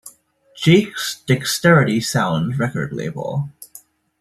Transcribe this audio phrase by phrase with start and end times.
[0.57, 3.51] Jakes' Dexterity Sounds record label.